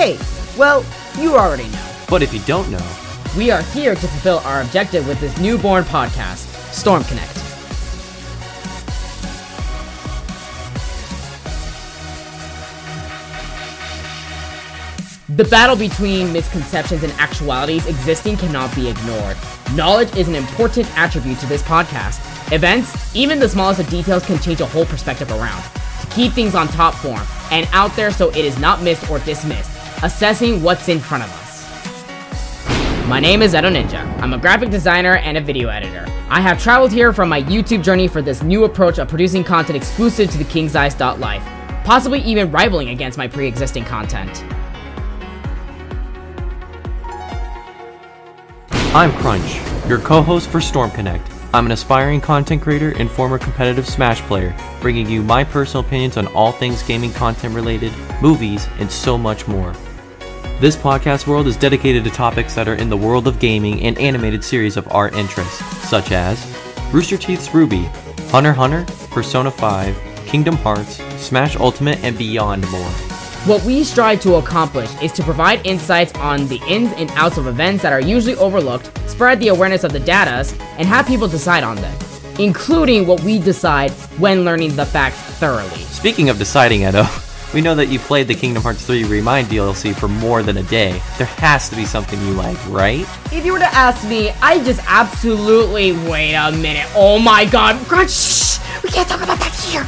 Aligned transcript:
Hey, 0.00 0.16
well, 0.56 0.82
you 1.18 1.36
already 1.36 1.68
know. 1.68 1.92
But 2.08 2.22
if 2.22 2.32
you 2.32 2.40
don't 2.46 2.70
know, 2.70 2.80
We 3.36 3.52
are 3.52 3.62
here 3.62 3.94
to 3.94 4.00
fulfill 4.00 4.38
our 4.38 4.60
objective 4.62 5.06
with 5.06 5.20
this 5.20 5.38
newborn 5.38 5.84
podcast, 5.84 6.46
Storm 6.72 7.04
Connect. 7.04 7.34
The 15.36 15.44
battle 15.44 15.76
between 15.76 16.32
misconceptions 16.32 17.04
and 17.04 17.12
actualities 17.12 17.86
existing 17.86 18.38
cannot 18.38 18.74
be 18.74 18.88
ignored. 18.88 19.36
Knowledge 19.74 20.16
is 20.16 20.26
an 20.26 20.34
important 20.34 20.90
attribute 20.98 21.38
to 21.38 21.46
this 21.46 21.62
podcast. 21.62 22.18
Events, 22.52 23.14
even 23.14 23.38
the 23.38 23.48
smallest 23.48 23.78
of 23.78 23.88
details, 23.88 24.26
can 24.26 24.40
change 24.40 24.60
a 24.60 24.66
whole 24.66 24.86
perspective 24.86 25.30
around. 25.30 25.62
To 26.00 26.06
keep 26.08 26.32
things 26.32 26.56
on 26.56 26.66
top 26.66 26.94
form 26.94 27.22
and 27.52 27.68
out 27.72 27.94
there 27.94 28.10
so 28.10 28.30
it 28.30 28.44
is 28.44 28.58
not 28.58 28.82
missed 28.82 29.08
or 29.08 29.20
dismissed, 29.20 29.70
assessing 30.02 30.62
what's 30.62 30.88
in 30.88 30.98
front 30.98 31.24
of 31.24 31.30
us. 31.30 31.50
My 33.06 33.20
name 33.20 33.42
is 33.42 33.54
Edo 33.54 33.68
Ninja. 33.68 34.04
I'm 34.22 34.32
a 34.32 34.38
graphic 34.38 34.70
designer 34.70 35.16
and 35.16 35.36
a 35.36 35.40
video 35.40 35.68
editor. 35.68 36.06
I 36.28 36.40
have 36.40 36.62
traveled 36.62 36.92
here 36.92 37.12
from 37.12 37.28
my 37.28 37.42
YouTube 37.42 37.82
journey 37.82 38.08
for 38.08 38.22
this 38.22 38.42
new 38.42 38.64
approach 38.64 38.98
of 38.98 39.08
producing 39.08 39.44
content 39.44 39.76
exclusive 39.76 40.30
to 40.30 40.38
the 40.38 40.44
King's 40.44 40.76
Eyes 40.76 40.98
Life, 40.98 41.42
possibly 41.84 42.20
even 42.20 42.50
rivaling 42.50 42.90
against 42.90 43.18
my 43.18 43.26
pre 43.28 43.46
existing 43.46 43.84
content. 43.84 44.44
I'm 48.94 49.12
Crunch, 49.18 49.60
your 49.88 49.98
co 49.98 50.22
host 50.22 50.48
for 50.48 50.60
Storm 50.60 50.90
Connect. 50.92 51.26
I'm 51.52 51.66
an 51.66 51.72
aspiring 51.72 52.20
content 52.20 52.62
creator 52.62 52.92
and 52.96 53.10
former 53.10 53.38
competitive 53.38 53.86
Smash 53.86 54.20
player, 54.22 54.56
bringing 54.80 55.08
you 55.10 55.22
my 55.22 55.42
personal 55.42 55.84
opinions 55.84 56.16
on 56.16 56.28
all 56.28 56.52
things 56.52 56.82
gaming 56.84 57.12
content 57.12 57.54
related, 57.56 57.92
movies, 58.22 58.68
and 58.78 58.90
so 58.90 59.18
much 59.18 59.48
more. 59.48 59.74
This 60.60 60.76
podcast 60.76 61.26
world 61.26 61.46
is 61.46 61.56
dedicated 61.56 62.04
to 62.04 62.10
topics 62.10 62.54
that 62.54 62.68
are 62.68 62.74
in 62.74 62.90
the 62.90 62.96
world 62.96 63.26
of 63.26 63.38
gaming 63.38 63.80
and 63.80 63.96
animated 63.96 64.44
series 64.44 64.76
of 64.76 64.86
our 64.92 65.08
interest, 65.08 65.58
such 65.88 66.12
as 66.12 66.38
Rooster 66.92 67.16
Teeth's 67.16 67.48
RWBY, 67.48 67.86
Hunter 68.28 68.52
Hunter, 68.52 68.84
Persona 69.10 69.50
5, 69.50 69.98
Kingdom 70.26 70.56
Hearts, 70.56 71.02
Smash 71.16 71.56
Ultimate, 71.56 72.04
and 72.04 72.18
beyond 72.18 72.70
more. 72.70 72.90
What 73.46 73.64
we 73.64 73.82
strive 73.84 74.20
to 74.20 74.34
accomplish 74.34 74.90
is 75.00 75.12
to 75.12 75.22
provide 75.22 75.66
insights 75.66 76.12
on 76.16 76.46
the 76.48 76.60
ins 76.68 76.92
and 76.98 77.10
outs 77.12 77.38
of 77.38 77.46
events 77.46 77.82
that 77.82 77.94
are 77.94 78.02
usually 78.02 78.36
overlooked, 78.36 78.90
spread 79.08 79.40
the 79.40 79.48
awareness 79.48 79.82
of 79.82 79.94
the 79.94 80.00
datas, 80.00 80.52
and 80.76 80.86
have 80.86 81.06
people 81.06 81.26
decide 81.26 81.64
on 81.64 81.76
them, 81.76 81.98
including 82.38 83.06
what 83.06 83.22
we 83.22 83.38
decide 83.38 83.92
when 84.20 84.44
learning 84.44 84.76
the 84.76 84.84
facts 84.84 85.16
thoroughly. 85.38 85.80
Speaking 85.84 86.28
of 86.28 86.36
deciding, 86.36 86.82
Edo, 86.82 87.06
we 87.52 87.60
know 87.60 87.74
that 87.74 87.86
you 87.86 87.98
played 87.98 88.28
the 88.28 88.34
Kingdom 88.34 88.62
Hearts 88.62 88.84
3 88.86 89.04
Remind 89.04 89.48
DLC 89.48 89.94
for 89.94 90.08
more 90.08 90.42
than 90.42 90.58
a 90.58 90.62
day. 90.64 91.02
There 91.18 91.26
has 91.26 91.68
to 91.70 91.76
be 91.76 91.84
something 91.84 92.20
you 92.20 92.32
like, 92.32 92.58
right? 92.68 93.06
If 93.32 93.44
you 93.44 93.52
were 93.52 93.58
to 93.58 93.74
ask 93.74 94.06
me, 94.08 94.30
I 94.40 94.62
just 94.62 94.80
absolutely 94.86 95.92
wait 95.92 96.34
a 96.34 96.52
minute. 96.52 96.86
Oh 96.94 97.18
my 97.18 97.44
god, 97.44 97.76
shh, 98.08 98.58
we 98.82 98.90
can't 98.90 99.08
talk 99.08 99.22
about 99.22 99.38
that 99.40 99.54
here. 99.68 99.86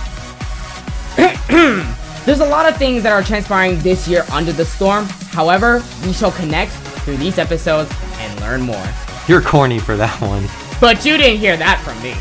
There's 2.25 2.41
a 2.41 2.47
lot 2.47 2.69
of 2.69 2.77
things 2.77 3.03
that 3.03 3.13
are 3.13 3.23
transpiring 3.23 3.79
this 3.81 4.07
year 4.09 4.25
under 4.33 4.53
the 4.53 4.65
storm. 4.65 5.07
However, 5.31 5.83
we 6.05 6.13
shall 6.13 6.33
connect 6.33 6.73
through 7.05 7.17
these 7.17 7.39
episodes 7.39 7.93
and 8.19 8.41
learn 8.41 8.63
more. 8.63 8.87
You're 9.29 9.43
corny 9.43 9.79
for 9.79 9.97
that 9.97 10.21
one. 10.21 10.47
But 10.81 11.05
you 11.05 11.17
didn't 11.17 11.39
hear 11.39 11.57
that 11.57 11.81
from 11.83 12.01
me. 12.03 12.15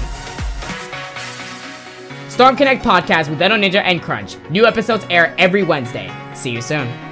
Storm 2.42 2.56
Connect 2.56 2.84
podcast 2.84 3.30
with 3.30 3.40
Edo 3.40 3.56
Ninja 3.56 3.84
and 3.86 4.02
Crunch. 4.02 4.36
New 4.50 4.66
episodes 4.66 5.06
air 5.12 5.36
every 5.38 5.62
Wednesday. 5.62 6.12
See 6.34 6.50
you 6.50 6.60
soon. 6.60 7.11